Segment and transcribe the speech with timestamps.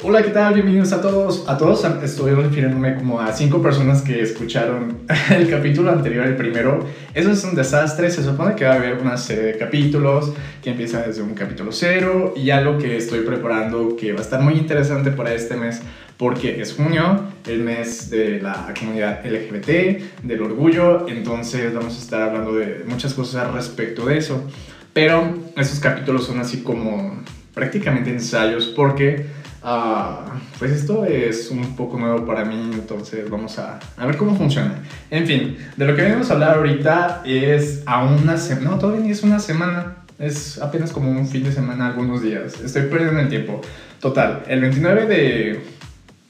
[0.00, 0.54] Hola, ¿qué tal?
[0.54, 1.48] Bienvenidos a todos.
[1.48, 4.98] A todos estoy refiriéndome como a cinco personas que escucharon
[5.36, 6.86] el capítulo anterior, el primero.
[7.14, 8.08] Eso es un desastre.
[8.08, 10.32] Se supone que va a haber una serie de capítulos
[10.62, 14.40] que empieza desde un capítulo cero y algo que estoy preparando que va a estar
[14.40, 15.82] muy interesante para este mes
[16.16, 21.08] porque es junio, el mes de la comunidad LGBT, del orgullo.
[21.08, 24.44] Entonces vamos a estar hablando de muchas cosas respecto de eso.
[24.92, 27.20] Pero esos capítulos son así como
[27.52, 30.24] prácticamente ensayos porque Ah,
[30.58, 34.82] pues esto es un poco nuevo para mí, entonces vamos a, a, ver cómo funciona.
[35.10, 39.02] En fin, de lo que venimos a hablar ahorita es a una semana, no, todavía
[39.02, 42.60] ni es una semana, es apenas como un fin de semana, algunos días.
[42.60, 43.60] Estoy perdiendo el tiempo.
[44.00, 45.60] Total, el 29 de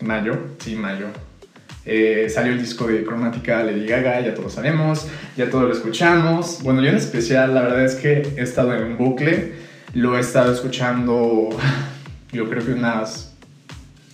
[0.00, 1.08] mayo, sí, mayo,
[1.84, 5.06] eh, salió el disco de Cromática Lady Gaga, ya todos sabemos,
[5.36, 6.62] ya todos lo escuchamos.
[6.62, 9.54] Bueno, yo en especial, la verdad es que he estado en bucle,
[9.94, 11.48] lo he estado escuchando
[12.32, 13.34] yo creo que unas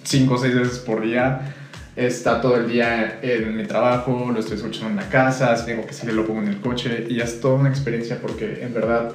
[0.04, 1.54] 5 o 6 veces por día.
[1.96, 5.86] Está todo el día en mi trabajo, lo estoy escuchando en la casa, si tengo
[5.86, 9.12] que salir lo pongo en el coche y es toda una experiencia porque en verdad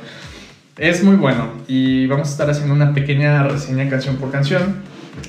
[0.78, 1.52] es muy bueno.
[1.68, 4.76] Y vamos a estar haciendo una pequeña reseña canción por canción,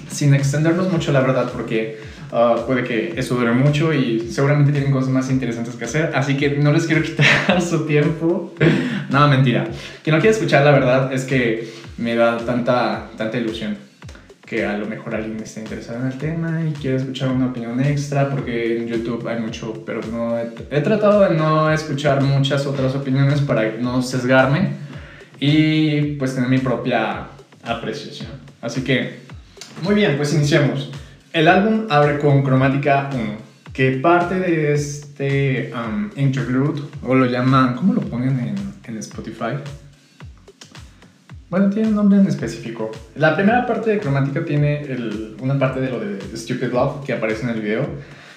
[0.09, 1.99] sin extendernos mucho la verdad porque
[2.33, 6.37] uh, puede que eso dure mucho y seguramente tienen cosas más interesantes que hacer, así
[6.37, 8.55] que no les quiero quitar su tiempo.
[9.11, 9.67] Nada, mentira.
[10.03, 13.77] Quien no quiere escuchar la verdad es que me da tanta, tanta ilusión
[14.51, 17.81] que a lo mejor alguien está interesado en el tema y quiere escuchar una opinión
[17.81, 22.67] extra, porque en YouTube hay mucho, pero no he, he, tratado de no escuchar muchas
[22.67, 24.73] otras opiniones para no sesgarme
[25.39, 27.29] y pues tener mi propia
[27.63, 28.29] apreciación.
[28.61, 29.21] Así que,
[29.83, 30.91] muy bien, pues iniciemos.
[31.33, 33.23] El álbum abre con Cromática 1,
[33.73, 39.55] que parte de este um, interlude, o lo llaman, ¿cómo lo ponen en, en Spotify?
[41.49, 42.91] Bueno, tiene un nombre en específico.
[43.15, 44.89] La primera parte de cromática tiene
[45.41, 47.87] una parte de lo de Stupid Love que aparece en el video.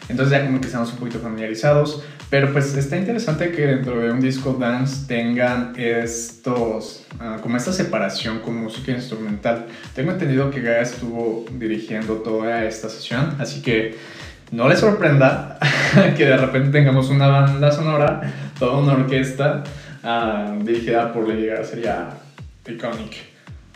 [0.10, 2.04] Entonces ya como que estamos un poquito familiarizados.
[2.30, 7.72] Pero pues está interesante que dentro de un disco dance tengan estos, uh, como esta
[7.72, 9.68] separación con música instrumental.
[9.94, 13.96] Tengo entendido que Gaia estuvo dirigiendo toda esta sesión, así que
[14.52, 15.60] no les sorprenda
[16.18, 18.22] que de repente tengamos una banda sonora,
[18.58, 19.64] toda una orquesta
[20.04, 21.64] uh, dirigida por Lady Gaga.
[21.64, 22.10] Sería
[22.68, 23.16] Iconic.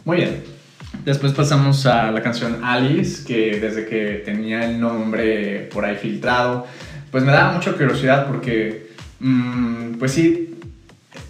[0.03, 0.56] Muy bien.
[1.03, 6.65] Después pasamos a la canción Alice, que desde que tenía el nombre por ahí filtrado,
[7.11, 8.89] pues me daba mucha curiosidad porque,
[9.19, 10.59] mmm, pues sí,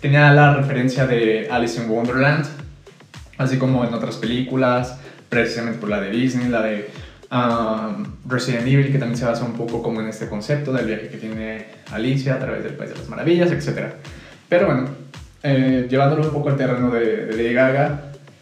[0.02, 2.46] tenía la referencia de Alice in Wonderland,
[3.38, 6.90] así como en otras películas, precisamente por la de Disney, la de
[7.32, 11.10] um, Resident Evil, que también se basa un poco como en este concepto del viaje
[11.10, 13.94] que tiene Alicia a través del País de las Maravillas, etc.
[14.50, 14.90] Pero bueno,
[15.44, 18.02] eh, llevándolo un poco al terreno de, de Lady Gaga,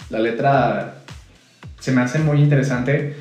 [0.09, 0.94] la letra
[1.85, 3.13] se me hace muy interesante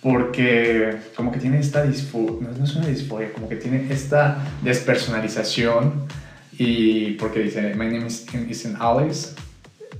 [0.00, 6.04] porque como que tiene esta disforia, no, es una disforia, como que tiene esta despersonalización
[6.56, 9.30] y porque dice, my name is, isn't Alice,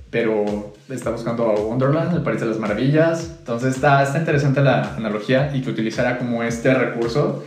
[0.09, 5.51] pero está buscando a Wonderland, me parece las maravillas, entonces está, está interesante la analogía
[5.53, 7.43] y que utilizara como este recurso,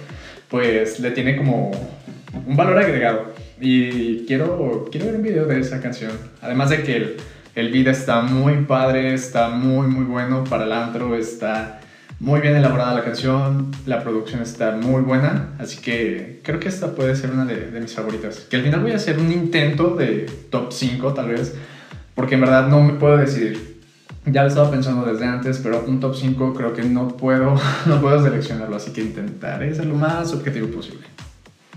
[0.50, 1.70] pues le tiene como
[2.46, 3.32] un valor agregado.
[3.58, 6.12] Y quiero, quiero ver un video de esa canción.
[6.42, 7.16] Además de que el,
[7.54, 11.80] el video está muy padre, está muy, muy bueno para el antro, está
[12.20, 16.94] muy bien elaborada la canción, la producción está muy buena, así que creo que esta
[16.94, 18.46] puede ser una de, de mis favoritas.
[18.50, 21.54] Que al final voy a hacer un intento de top 5 tal vez,
[22.14, 23.78] porque en verdad no me puedo decidir.
[24.26, 27.54] Ya lo estaba pensando desde antes, pero un top 5 creo que no puedo,
[27.86, 31.06] no puedo seleccionarlo, así que intentaré ser lo más objetivo posible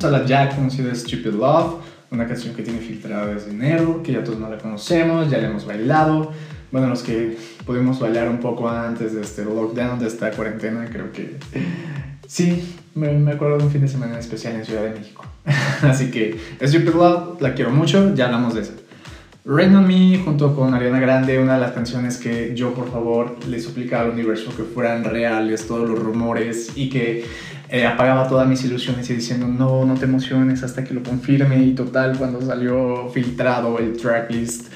[0.05, 1.81] a la ya conocida Stupid Love,
[2.11, 5.47] una canción que tiene filtrada desde enero, que ya todos no la conocemos, ya la
[5.47, 6.31] hemos bailado.
[6.72, 11.11] Bueno, los que pudimos bailar un poco antes de este lockdown, de esta cuarentena, creo
[11.11, 11.38] que
[12.27, 15.25] sí, me, me acuerdo de un fin de semana especial en Ciudad de México.
[15.81, 18.73] Así que Stupid Love, la quiero mucho, ya hablamos de eso.
[19.44, 23.38] Rain on Me junto con Ariana Grande, una de las canciones que yo por favor
[23.47, 27.26] le suplicaba al universo que fueran reales todos los rumores y que
[27.70, 31.64] eh, apagaba todas mis ilusiones y diciendo no, no te emociones hasta que lo confirme
[31.64, 34.72] y total cuando salió filtrado el tracklist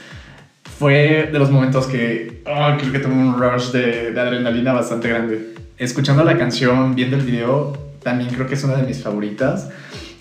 [0.79, 5.53] fue de los momentos que oh, creo que tuve un rush de adrenalina bastante grande.
[5.77, 9.69] Escuchando la canción, viendo el video, también creo que es una de mis favoritas.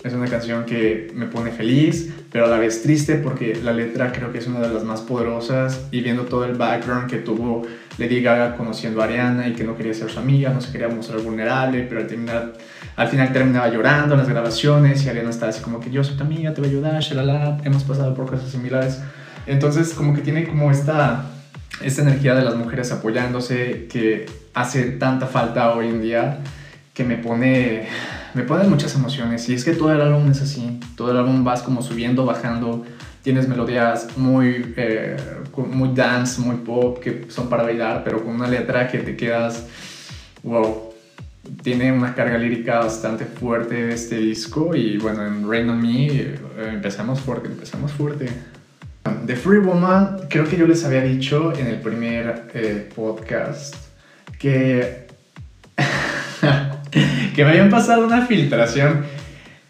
[0.05, 4.11] Es una canción que me pone feliz, pero a la vez triste porque la letra
[4.11, 7.63] creo que es una de las más poderosas y viendo todo el background que tuvo
[7.97, 10.87] Lady Gaga conociendo a Ariana y que no quería ser su amiga, no se quería
[10.89, 12.53] mostrar vulnerable, pero al, terminar,
[12.95, 16.15] al final terminaba llorando en las grabaciones y Ariana estaba así como que yo soy
[16.15, 19.01] tu amiga, te voy a ayudar, shalala, hemos pasado por cosas similares.
[19.47, 21.25] Entonces como que tiene como esta
[21.81, 26.39] esta energía de las mujeres apoyándose que hace tanta falta hoy en día
[26.93, 27.87] que me pone,
[28.35, 29.47] me pone muchas emociones.
[29.49, 32.85] Y es que todo el álbum es así, todo el álbum vas como subiendo, bajando,
[33.23, 35.17] tienes melodías muy, eh,
[35.57, 39.65] muy dance, muy pop, que son para bailar, pero con una letra que te quedas,
[40.43, 40.93] wow,
[41.63, 46.39] tiene una carga lírica bastante fuerte este disco y bueno, en Rain on Me eh,
[46.73, 48.29] empezamos fuerte, empezamos fuerte.
[49.25, 53.75] The Free Woman, creo que yo les había dicho en el primer eh, podcast
[54.39, 55.07] que,
[57.35, 59.03] que me habían pasado una filtración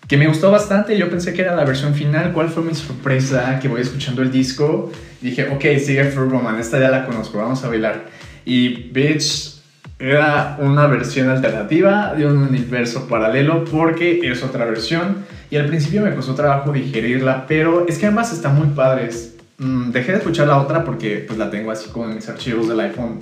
[0.08, 0.98] que me gustó bastante.
[0.98, 2.32] Yo pensé que era la versión final.
[2.32, 3.60] ¿Cuál fue mi sorpresa?
[3.60, 4.92] Que voy escuchando el disco.
[5.22, 8.06] dije, ok, sigue Free Woman, esta ya la conozco, vamos a bailar.
[8.46, 9.56] Y Bitch
[9.98, 16.02] era una versión alternativa de un universo paralelo porque es otra versión y al principio
[16.02, 19.38] me costó trabajo digerirla, pero es que ambas están muy padres.
[19.58, 22.68] Mm, dejé de escuchar la otra porque pues la tengo así como en mis archivos
[22.68, 23.20] del iPhone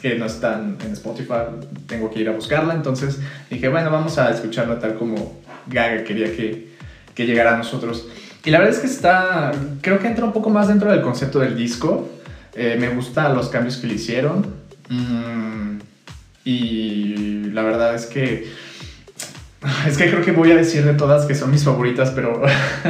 [0.00, 1.34] que no están en Spotify,
[1.86, 3.18] tengo que ir a buscarla, entonces
[3.50, 6.68] dije, bueno, vamos a escucharla tal como Gaga quería que,
[7.14, 8.08] que llegara a nosotros.
[8.44, 11.40] Y la verdad es que está, creo que entra un poco más dentro del concepto
[11.40, 12.08] del disco,
[12.54, 14.46] eh, me gustan los cambios que le hicieron.
[14.88, 15.78] Mm,
[16.44, 18.48] y la verdad es que
[19.86, 22.40] es que creo que voy a decir de todas que son mis favoritas, pero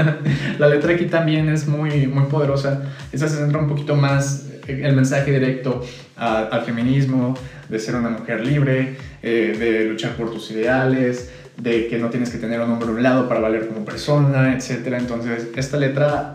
[0.58, 2.82] la letra aquí también es muy, muy poderosa.
[3.10, 5.84] Esa se centra un poquito más el mensaje directo
[6.16, 7.34] al feminismo,
[7.68, 12.30] de ser una mujer libre, eh, de luchar por tus ideales, de que no tienes
[12.30, 14.94] que tener un hombre a un lado para valer como persona, etc.
[14.98, 16.34] Entonces, esta letra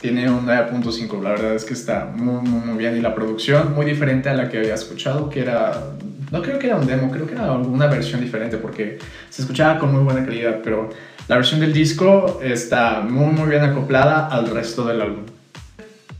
[0.00, 3.84] tiene un 9.5, la verdad es que está muy, muy, bien y la producción muy
[3.84, 5.94] diferente a la que había escuchado, que era
[6.30, 8.98] no creo que era un demo, creo que era una versión diferente porque
[9.30, 10.90] se escuchaba con muy buena calidad, pero
[11.26, 15.24] la versión del disco está muy muy bien acoplada al resto del álbum.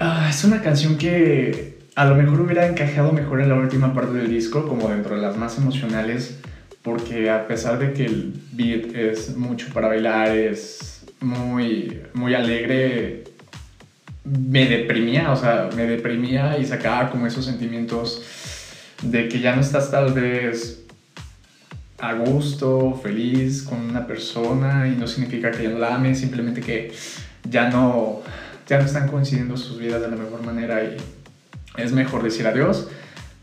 [0.01, 4.13] Ah, es una canción que a lo mejor hubiera encajado mejor en la última parte
[4.13, 6.39] del disco, como dentro de las más emocionales,
[6.83, 13.25] porque a pesar de que el beat es mucho para bailar, es muy, muy alegre,
[14.23, 18.23] me deprimía, o sea, me deprimía y sacaba como esos sentimientos
[19.03, 20.85] de que ya no estás tal vez
[21.99, 26.61] a gusto, feliz con una persona y no significa que ya no la ames, simplemente
[26.61, 26.93] que
[27.51, 28.23] ya no,
[28.69, 30.97] ya no están coincidiendo sus vidas de la mejor manera y
[31.77, 32.89] es mejor decir adiós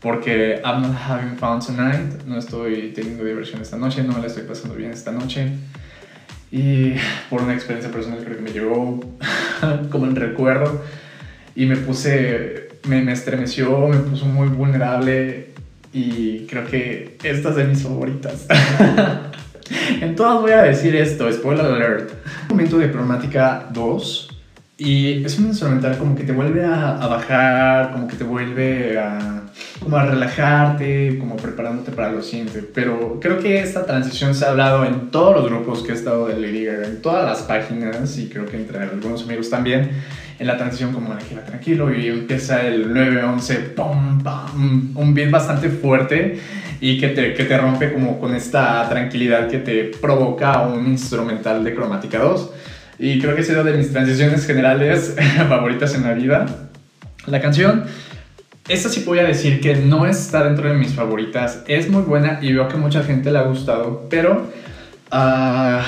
[0.00, 4.28] porque I'm not having fun tonight, no estoy teniendo diversión esta noche, no me la
[4.28, 5.50] estoy pasando bien esta noche
[6.52, 6.92] y
[7.28, 9.00] por una experiencia personal creo que me llegó
[9.90, 10.82] como en recuerdo
[11.56, 15.48] y me puse me, me estremeció, me puso muy vulnerable
[15.92, 18.46] y creo que esta es de mis favoritas.
[20.00, 22.12] en todas voy a decir esto, spoiler alert.
[22.48, 24.25] Momento de cromática 2
[24.78, 28.98] y es un instrumental como que te vuelve a, a, bajar, como que te vuelve
[28.98, 29.42] a,
[29.80, 32.62] como a relajarte, como preparándote para lo siguiente.
[32.74, 36.28] Pero creo que esta transición se ha hablado en todos los grupos que he estado
[36.28, 39.90] de Lady en todas las páginas y creo que entre algunos amigos también
[40.38, 45.70] en la transición como gira tranquilo y empieza el 9-11, pum, pum, un beat bastante
[45.70, 46.38] fuerte
[46.80, 51.64] y que te, que te rompe como con esta tranquilidad que te provoca un instrumental
[51.64, 52.50] de cromática 2.
[52.98, 55.14] Y creo que ha sido de mis transiciones generales
[55.48, 56.46] favoritas en la vida.
[57.26, 57.84] La canción,
[58.68, 62.38] esta sí voy a decir que no está dentro de mis favoritas, es muy buena
[62.40, 64.46] y veo que mucha gente le ha gustado, pero
[65.12, 65.82] Uh,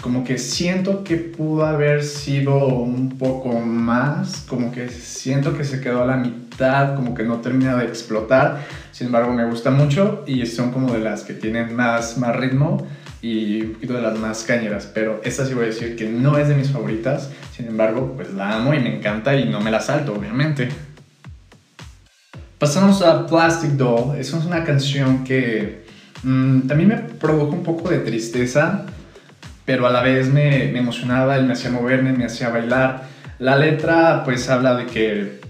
[0.00, 5.80] como que siento que pudo haber sido un poco más, como que siento que se
[5.80, 8.66] quedó a la mitad, como que no termina de explotar.
[8.90, 12.84] Sin embargo, me gusta mucho y son como de las que tienen más, más ritmo
[13.26, 14.90] y un poquito de las más cañeras.
[14.92, 17.30] Pero esta sí voy a decir que no es de mis favoritas.
[17.56, 20.68] Sin embargo, pues la amo y me encanta y no me la salto, obviamente.
[22.58, 24.18] Pasamos a Plastic Doll.
[24.18, 25.84] Esa es una canción que
[26.24, 28.86] Mm, también me provocó un poco de tristeza,
[29.66, 33.04] pero a la vez me, me emocionaba, él me hacía moverme, me hacía bailar.
[33.38, 35.40] La letra pues habla de que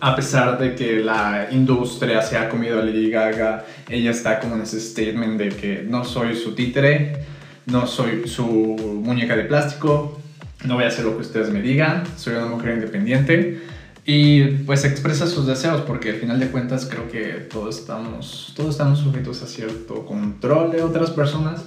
[0.00, 4.56] a pesar de que la industria se ha comido a Lady Gaga, ella está como
[4.56, 7.24] en ese statement de que no soy su títere,
[7.66, 10.20] no soy su muñeca de plástico,
[10.64, 13.62] no voy a hacer lo que ustedes me digan, soy una mujer independiente
[14.04, 18.70] y pues expresa sus deseos, porque al final de cuentas creo que todos estamos, todos
[18.70, 21.64] estamos sujetos a cierto control de otras personas.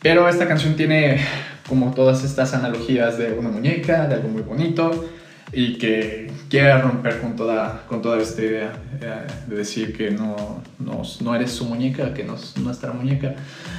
[0.00, 1.20] Pero esta canción tiene
[1.68, 5.08] como todas estas analogías de una muñeca, de algo muy bonito,
[5.52, 10.62] y que quiere romper con toda, con toda esta idea eh, de decir que no,
[10.78, 13.34] no, no eres su muñeca, que no es nuestra muñeca,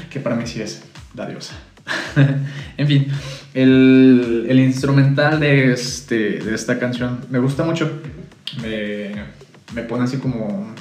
[0.09, 0.83] que para mí sí es
[1.15, 1.55] la diosa.
[2.77, 3.07] en fin,
[3.53, 8.01] el, el, instrumental de, este, de esta canción me gusta mucho.
[8.61, 9.11] Me,
[9.73, 10.73] me pone así como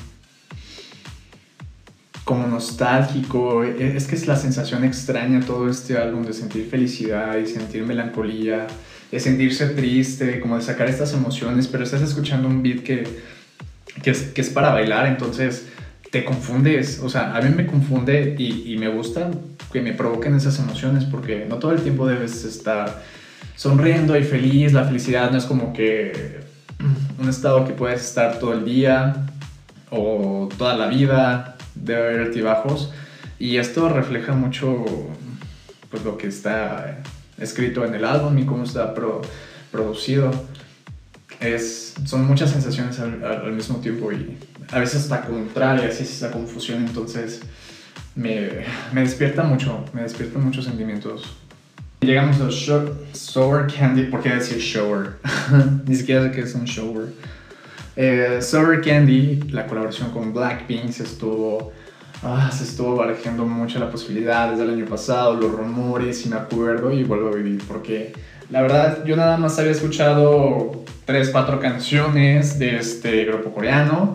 [2.25, 3.64] como nostálgico.
[3.64, 7.84] E, es que es la sensación extraña todo este álbum de sentir felicidad y sentir
[7.84, 8.66] melancolía,
[9.12, 13.04] de sentirse triste, como de sacar estas emociones, pero estás escuchando un beat que,
[14.02, 15.69] que, es, que es para bailar, entonces
[16.11, 16.99] te confundes.
[17.00, 19.31] O sea, a mí me confunde y, y me gusta
[19.71, 23.02] que me provoquen esas emociones porque no todo el tiempo debes estar
[23.54, 24.73] sonriendo y feliz.
[24.73, 26.40] La felicidad no es como que
[27.19, 29.26] un estado que puedes estar todo el día
[29.90, 32.92] o toda la vida debe haber altibajos
[33.38, 34.85] y esto refleja mucho
[35.90, 37.02] pues lo que está
[37.42, 38.94] escrito en el álbum y cómo está
[39.70, 40.30] producido
[41.40, 44.37] es, son muchas sensaciones al, mismo tiempo y
[44.70, 47.40] a veces está contraria, así esa confusión, entonces
[48.14, 51.37] me, me, despierta mucho, me despierta muchos sentimientos.
[52.00, 52.50] Llegamos a
[53.12, 55.18] Sour Candy, ¿por qué decir shower?
[55.87, 57.12] Ni siquiera sé qué es un shower.
[57.94, 61.72] Eh, Sour Candy, la colaboración con Blackpink, estuvo,
[62.23, 66.37] ah, se estuvo barajando mucho la posibilidad desde el año pasado, los rumores, y me
[66.37, 68.12] acuerdo y vuelvo a vivir, porque
[68.50, 74.12] la verdad yo nada más había escuchado 3, 4 canciones de este grupo coreano.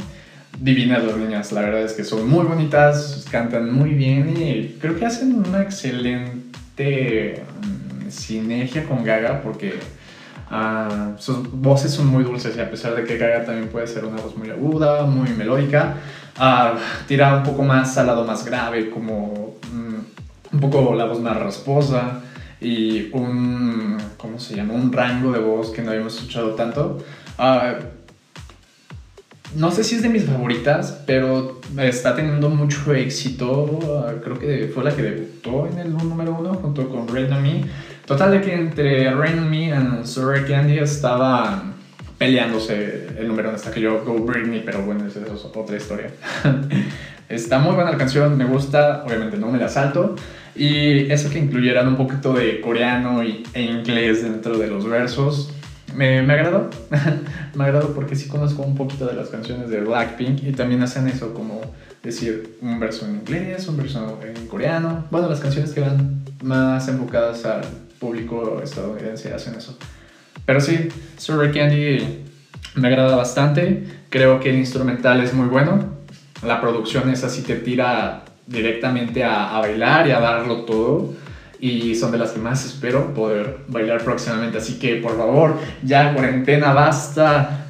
[0.59, 4.97] Divinas las niñas, la verdad es que son muy bonitas, cantan muy bien y creo
[4.97, 9.75] que hacen una excelente mm, sinergia con Gaga porque
[10.49, 14.05] Ah, sus voces son muy dulces y a pesar de que Gaga también puede ser
[14.05, 15.95] una voz muy aguda, muy melódica,
[16.39, 16.77] uh,
[17.07, 21.37] tira un poco más al lado más grave, como mm, un poco la voz más
[21.37, 22.21] rasposa
[22.59, 24.73] y un, ¿cómo se llama?
[24.73, 27.03] Un rango de voz que no habíamos escuchado tanto.
[27.37, 27.75] Ah,
[29.55, 33.79] no sé si es de mis favoritas, pero está teniendo mucho éxito.
[34.23, 37.61] creo que fue la que debutó en el número uno junto con Rain on Me.
[38.05, 41.76] Total de que entre Rain on Me y Sorry Candy estaban
[42.17, 46.09] peleándose el número hasta que yo Go Britney, pero bueno, esa es otra historia.
[47.29, 50.15] Está muy buena la canción, me gusta, obviamente no me la salto.
[50.55, 55.53] Y eso que incluyeran un poquito de coreano y, e inglés dentro de los versos,
[55.93, 56.69] me, me agradó.
[57.55, 61.07] me agradó porque sí conozco un poquito de las canciones de Blackpink y también hacen
[61.07, 61.61] eso como
[62.01, 65.05] decir un verso en inglés, un verso en coreano.
[65.11, 67.61] Bueno, las canciones que van más enfocadas al
[67.99, 69.77] público estadounidense hacen eso.
[70.47, 70.89] Pero sí,
[71.19, 72.23] Strawberry Candy
[72.73, 73.83] me agrada bastante.
[74.09, 75.93] Creo que el instrumental es muy bueno.
[76.43, 81.13] La producción es así, te tira directamente a, a bailar y a darlo todo
[81.59, 84.57] y son de las que más espero poder bailar próximamente.
[84.57, 87.65] Así que por favor, ya cuarentena, basta.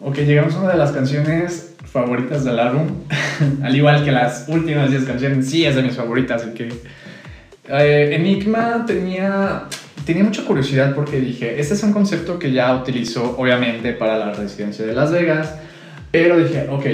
[0.00, 2.86] Ok, llegamos a una de las canciones favoritas del álbum.
[3.62, 6.42] Al igual que las últimas 10 canciones, sí es de mis favoritas.
[6.42, 6.68] Así que
[7.68, 9.64] eh, Enigma tenía,
[10.08, 14.32] tenía mucha curiosidad porque dije, este es un concepto que ya utilizo obviamente para la
[14.32, 15.54] residencia de Las Vegas.
[16.10, 16.86] Pero dije, ok,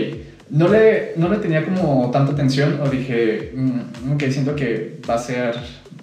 [0.50, 5.14] no le, no le tenía como tanta atención o dije, mm, ok, siento que va
[5.14, 5.54] a ser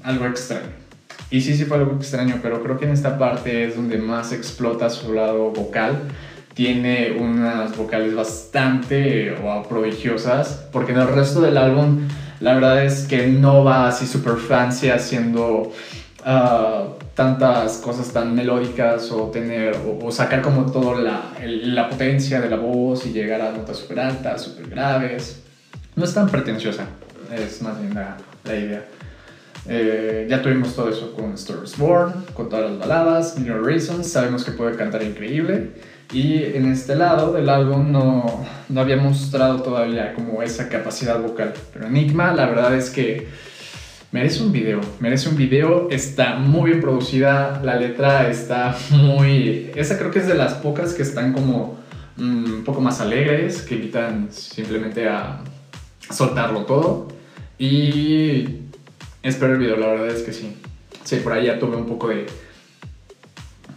[0.03, 0.69] algo extraño.
[1.29, 4.31] Y sí, sí fue algo extraño, pero creo que en esta parte es donde más
[4.31, 6.03] explota su lado vocal.
[6.53, 9.35] Tiene unas vocales bastante
[9.67, 12.07] prodigiosas, porque en el resto del álbum
[12.39, 15.73] la verdad es que no va así super fancy haciendo
[16.25, 22.49] uh, tantas cosas tan melódicas o tener o, sacar como toda la, la, potencia de
[22.49, 25.43] la voz y llegar a notas super altas, super graves.
[25.95, 26.85] No es tan pretenciosa,
[27.31, 28.85] es más bien la, la idea.
[29.67, 34.43] Eh, ya tuvimos todo eso con Stories Born, con todas las baladas, Million Reasons, sabemos
[34.43, 35.73] que puede cantar increíble.
[36.11, 41.53] Y en este lado del álbum no, no había mostrado todavía como esa capacidad vocal.
[41.71, 43.27] Pero Enigma, la verdad es que
[44.11, 49.71] merece un video, merece un video, está muy bien producida, la letra está muy...
[49.75, 51.79] Esa creo que es de las pocas que están como
[52.17, 55.41] mm, un poco más alegres, que invitan simplemente a
[56.09, 57.07] soltarlo todo.
[57.57, 58.59] Y
[59.23, 60.57] espero el video, la verdad es que sí.
[61.03, 62.27] Sí, por ahí ya tuve un poco de,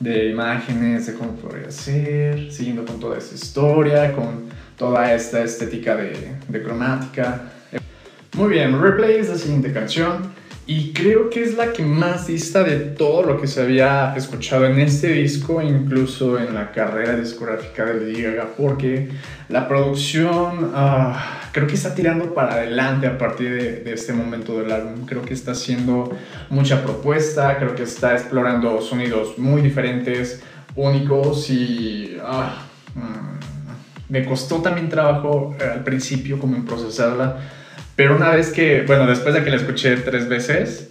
[0.00, 4.44] de imágenes de cómo podría ser, siguiendo con toda esta historia, con
[4.76, 7.53] toda esta estética de, de cromática.
[8.34, 10.32] Muy bien, Replay es la siguiente canción
[10.66, 14.66] y creo que es la que más dista de todo lo que se había escuchado
[14.66, 19.08] en este disco, incluso en la carrera discográfica de Lady Gaga, porque
[19.48, 24.72] la producción ah, creo que está tirando para adelante a partir de, este momento del
[24.72, 25.06] álbum.
[25.06, 26.10] Creo que está haciendo
[26.50, 30.42] mucha propuesta, creo que está explorando sonidos muy diferentes,
[30.74, 32.16] únicos y...
[32.20, 33.34] Ah, mm,
[34.08, 37.38] me costó también trabajo eh, al principio como en procesarla
[37.96, 40.88] pero una vez que, bueno, después de que la escuché tres veces,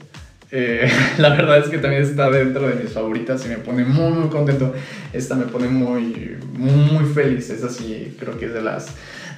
[0.55, 4.11] Eh, la verdad es que también está dentro de mis favoritas y me pone muy,
[4.11, 4.71] muy contento.
[5.11, 7.49] Esta me pone muy, muy, feliz.
[7.49, 8.89] Es así, creo que es de las,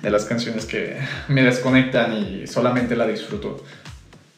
[0.02, 0.98] de las canciones que
[1.30, 3.64] me desconectan y solamente la disfruto.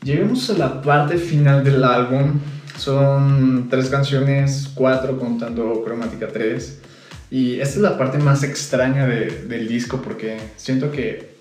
[0.04, 2.40] Lleguemos a la parte final del álbum.
[2.78, 6.80] Son tres canciones, cuatro contando Cromática 3.
[7.32, 11.37] Y esta es la parte más extraña de, del disco porque siento que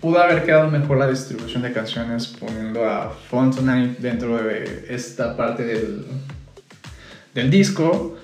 [0.00, 5.64] pudo haber quedado mejor la distribución de canciones poniendo a Fontenay dentro de esta parte
[5.64, 6.06] del,
[7.34, 8.16] del disco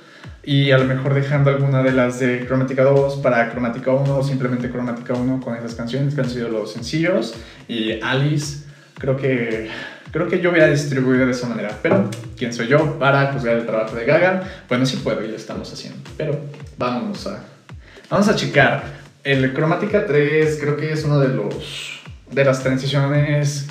[0.43, 4.23] y a lo mejor dejando alguna de las de Cromática 2 para Cromática 1 o
[4.23, 7.35] simplemente Cromática 1 con esas canciones que han sido los sencillos
[7.69, 8.65] y Alice
[8.95, 9.69] creo que
[10.13, 13.67] creo que yo hubiera distribuido de esa manera pero quién soy yo para juzgar el
[13.67, 16.39] trabajo de Gaga bueno sí puedo y lo estamos haciendo pero
[16.79, 17.43] vamos a
[18.09, 23.67] vamos a checar el Cromática 3 creo que es uno de los de las transiciones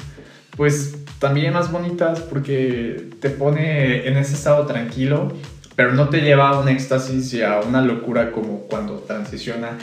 [0.58, 5.32] pues también más bonitas porque te pone en ese estado tranquilo,
[5.76, 9.78] pero no te lleva a un éxtasis y a una locura como cuando transiciona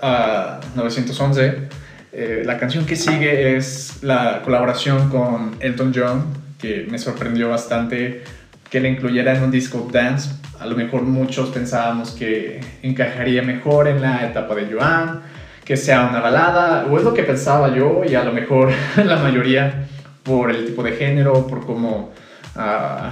[0.00, 1.68] a 911.
[2.12, 6.24] Eh, la canción que sigue es la colaboración con Elton John,
[6.58, 8.24] que me sorprendió bastante
[8.70, 13.88] que la incluyera en un disco dance a lo mejor muchos pensábamos que encajaría mejor
[13.88, 15.22] en la etapa de Joan,
[15.64, 18.70] que sea una balada, o es lo que pensaba yo, y a lo mejor
[19.04, 19.86] la mayoría
[20.22, 22.12] por el tipo de género, por cómo,
[22.56, 23.10] uh,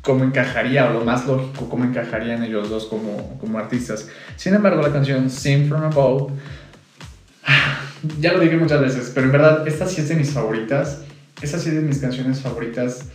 [0.00, 4.08] cómo encajaría, o lo más lógico, cómo encajarían ellos dos como, como artistas.
[4.36, 6.32] Sin embargo, la canción Sing From Above,
[8.18, 11.02] ya lo dije muchas veces, pero en verdad esta sí es de mis favoritas,
[11.40, 13.06] esta sí es de mis canciones favoritas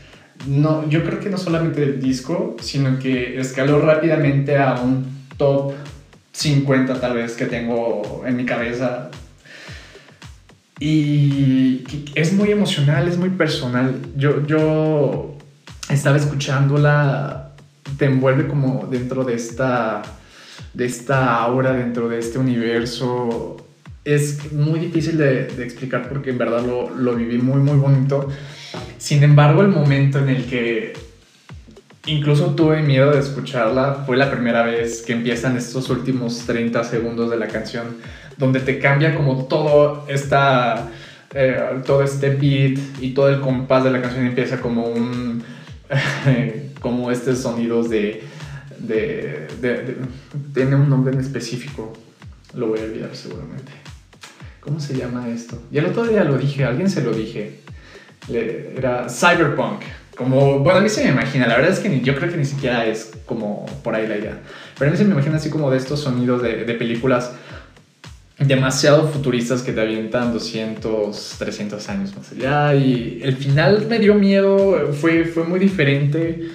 [0.45, 5.73] no, yo creo que no solamente del disco, sino que escaló rápidamente a un top
[6.31, 9.09] 50 tal vez que tengo en mi cabeza.
[10.79, 13.95] Y es muy emocional, es muy personal.
[14.15, 15.37] Yo, yo
[15.89, 17.53] estaba escuchándola,
[17.97, 20.03] te envuelve como dentro de esta,
[20.73, 23.57] de esta aura, dentro de este universo.
[24.05, 28.29] Es muy difícil de, de explicar porque en verdad lo, lo viví muy, muy bonito.
[28.97, 30.93] Sin embargo, el momento en el que
[32.05, 37.29] incluso tuve miedo de escucharla fue la primera vez que empiezan estos últimos 30 segundos
[37.29, 37.97] de la canción,
[38.37, 40.89] donde te cambia como todo esta...
[41.33, 45.43] Eh, todo este beat y todo el compás de la canción empieza como un
[46.81, 48.23] como estos sonidos de,
[50.53, 51.93] tiene un nombre en específico
[52.53, 53.71] lo voy a olvidar seguramente
[54.61, 55.61] ¿cómo se llama esto?
[55.71, 57.59] y el otro día lo dije, alguien se lo dije
[58.29, 59.81] era cyberpunk.
[60.15, 62.45] Como, bueno, a mí se me imagina, la verdad es que yo creo que ni
[62.45, 64.39] siquiera es como por ahí la idea.
[64.77, 67.33] Pero a mí se me imagina así como de estos sonidos de, de películas
[68.39, 72.75] demasiado futuristas que te avientan 200, 300 años más allá.
[72.75, 76.49] Y el final me dio miedo, fue, fue muy diferente,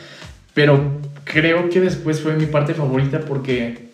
[0.54, 3.90] pero creo que después fue mi parte favorita porque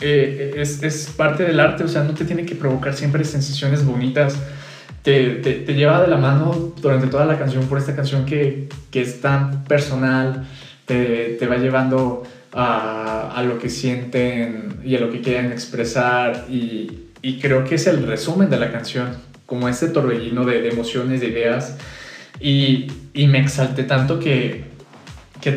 [0.00, 3.84] eh, es, es, parte del arte, o sea, no te tiene que provocar siempre sensaciones
[3.84, 4.36] bonitas
[5.02, 9.20] te, te, lleva de la mano durante toda la canción por esta canción que, es
[9.20, 10.46] tan personal,
[10.86, 17.08] te, va llevando a, lo que sienten y a lo que quieren expresar y,
[17.40, 21.76] creo que es el resumen de la canción, como este torbellino de, emociones, de ideas.
[22.40, 24.64] Y, y, me exalté tanto que,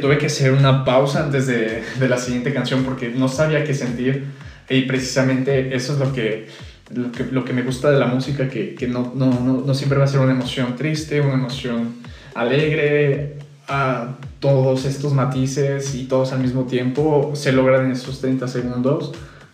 [0.01, 4.25] tuve que hacer una pausa antes de la siguiente canción porque no sabía qué sentir.
[4.69, 6.47] Y precisamente eso es lo que
[6.93, 9.31] lo que, lo que me gusta de la música, que, que no, no,
[9.65, 11.95] no, siempre va a ser una emoción triste, una emoción
[12.35, 18.47] alegre, a todos estos matices y todos al mismo tiempo se logran en esos 30
[18.47, 19.11] segundos,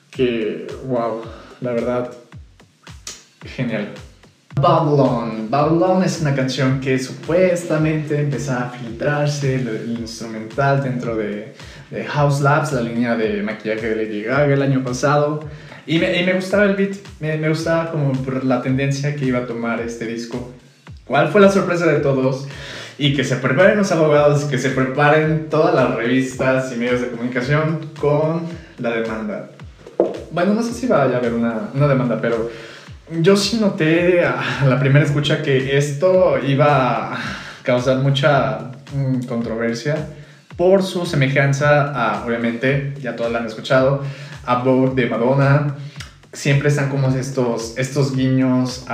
[0.09, 1.21] que, wow,
[1.61, 2.11] la verdad,
[3.45, 3.93] genial.
[4.59, 5.49] Babylon.
[5.49, 11.55] Babylon es una canción que supuestamente empezaba a filtrarse el, el instrumental dentro de,
[11.89, 15.39] de, House Labs, la línea de maquillaje de Lady Gaga el año pasado.
[15.87, 18.13] Y me, y me gustaba el beat, me, me, gustaba como
[18.43, 20.51] la tendencia que iba a tomar este disco.
[21.05, 22.47] ¿Cuál fue la sorpresa de todos?
[22.97, 27.07] Y que se preparen los abogados, que se preparen todas las revistas y medios de
[27.07, 28.43] comunicación con
[28.77, 29.49] la demanda.
[30.31, 32.49] Bueno, no sé si vaya a haber una, una demanda, pero
[33.19, 37.19] yo sí noté a la primera escucha que esto iba a
[37.63, 39.97] causar mucha mm, controversia
[40.55, 44.03] por su semejanza a, obviamente, ya todos la han escuchado,
[44.45, 45.75] a Vogue de Madonna.
[46.33, 48.85] Siempre están como estos, estos guiños.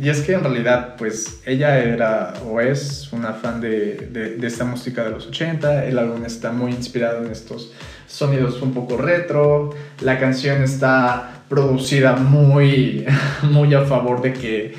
[0.00, 4.64] Y es que en realidad, pues, ella era o es una fan de, de, esta
[4.64, 5.86] música de los 80.
[5.86, 7.72] El álbum está muy inspirado en estos
[8.06, 9.70] sonidos un poco retro.
[10.00, 13.04] La canción está producida muy,
[13.42, 14.74] muy a favor de que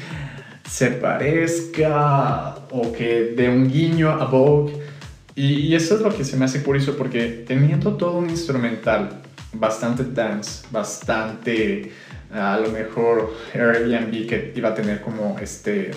[0.71, 4.73] se parezca o que dé un guiño a Vogue.
[5.35, 9.21] Y, eso es lo que se me hace curioso porque teniendo todo un instrumental
[9.53, 11.91] bastante dance, bastante
[12.33, 15.91] a lo mejor Airbnb que iba a tener como este,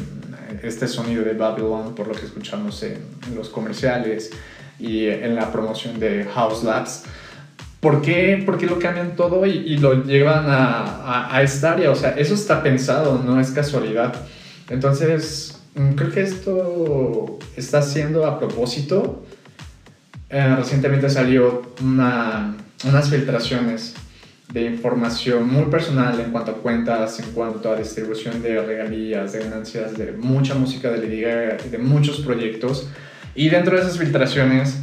[0.63, 2.99] este sonido de Babylon por lo que escuchamos en,
[3.35, 4.31] los comerciales
[4.79, 7.05] y en la promoción de House Labs.
[7.81, 11.91] ¿Por qué, ¿Por qué lo cambian todo y, lo llevan a, a, esta área?
[11.91, 14.15] O sea, eso está pensado, no es casualidad.
[14.71, 19.27] Entonces, mm, creo que esto está siendo a propósito.
[20.31, 23.95] Eh, recientemente salió una, unas filtraciones
[24.53, 29.41] de información muy personal en cuanto a cuentas, en cuanto a distribución de regalías, de
[29.41, 32.89] ganancias, de mucha música de Lady Gaga de muchos proyectos.
[33.35, 34.79] Y dentro de esas filtraciones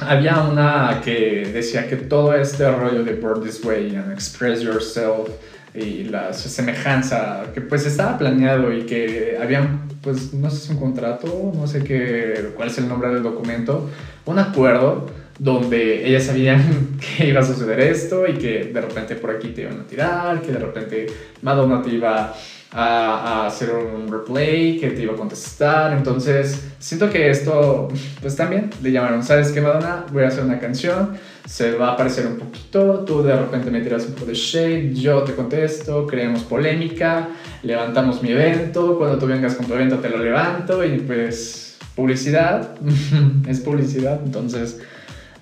[0.00, 5.28] había una que decía que todo este rollo de Bird This Way and Express Yourself
[5.74, 10.78] y la semejanza que pues estaba planeado y que habían pues no sé si un
[10.78, 13.90] contrato, no sé qué, cuál es el nombre del documento,
[14.26, 19.30] un acuerdo donde ellas sabían que iba a suceder esto y que de repente por
[19.30, 21.06] aquí te iban a tirar, que de repente
[21.42, 22.34] Madonna te iba
[22.74, 25.96] a, hacer un replay, que te iba a contestar.
[25.96, 27.88] Entonces, siento que esto,
[28.20, 30.04] pues también le llamaron, ¿sabes qué, Madonna?
[30.12, 31.16] Voy a hacer una canción,
[31.46, 34.94] se va a aparecer un poquito, tú de repente me tiras un poco de shade,
[34.94, 37.28] yo te contesto, creamos polémica,
[37.62, 42.74] levantamos mi evento, cuando tú vengas con tu evento te lo levanto y pues publicidad,
[43.48, 44.80] es publicidad, entonces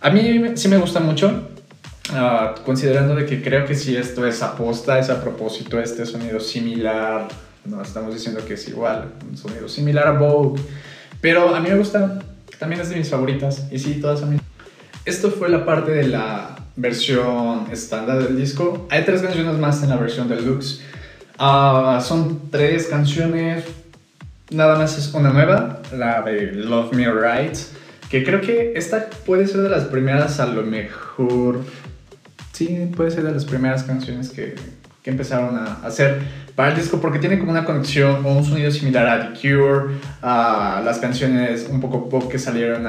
[0.02, 1.48] a mí sí me gusta mucho,
[2.10, 6.40] ah, considerando de que creo que si esto es aposta, es a propósito, este sonido
[6.40, 7.28] similar,
[7.64, 10.60] no estamos diciendo que es igual, un sonido similar a Vogue,
[11.20, 12.18] pero a mí me gusta,
[12.58, 14.38] también es de mis favoritas, y sí, todas a mí.
[15.04, 18.86] Esto fue la parte de la versión estándar del disco.
[18.90, 20.80] Hay tres canciones más en la versión deluxe.
[21.38, 23.64] Uh, son tres canciones,
[24.50, 27.56] nada más es una nueva, la de Love Me Right
[28.12, 31.60] que creo que esta puede ser de las primeras, a lo mejor.
[32.52, 34.54] Sí, puede ser de las primeras canciones que,
[35.02, 36.20] que empezaron a hacer
[36.54, 39.94] para el disco porque tiene como una conexión o un sonido similar a The Cure,
[40.20, 42.82] a las canciones un poco pop que salieron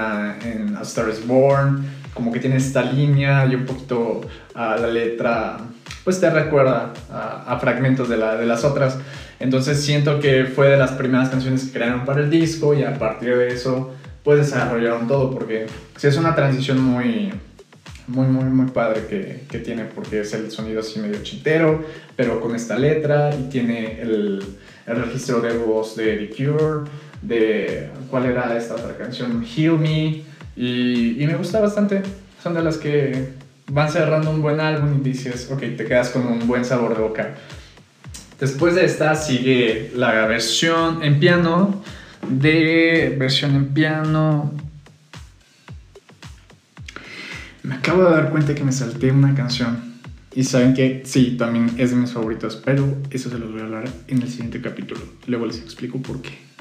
[0.43, 4.19] en A Star is Born, como que tiene esta línea y un poquito
[4.53, 5.57] a la letra,
[6.03, 8.97] pues te recuerda a, a fragmentos de, la, de las otras.
[9.39, 12.99] Entonces siento que fue de las primeras canciones que crearon para el disco y a
[12.99, 15.65] partir de eso pues desarrollaron todo, porque
[15.97, 17.33] sí es una transición muy,
[18.07, 21.83] muy, muy, muy padre que, que, tiene, porque es el sonido así medio chintero,
[22.15, 24.43] pero con esta letra y tiene el,
[24.87, 26.89] el registro de voz de The Cure,
[27.21, 30.23] de cuál era esta otra canción, Heal Me,
[30.55, 32.01] y, y me gusta bastante.
[32.41, 33.29] Son de las que
[33.71, 37.01] van cerrando un buen álbum y dices, ok, te quedas con un buen sabor de
[37.01, 37.35] boca.
[38.39, 41.81] Después de esta sigue la versión en piano
[42.29, 44.53] de versión en piano.
[47.63, 49.93] Me acabo de dar cuenta que me salté una canción.
[50.35, 53.65] Y saben que sí, también es de mis favoritos, pero eso se los voy a
[53.65, 55.01] hablar en el siguiente capítulo.
[55.27, 56.52] Luego les explico por qué.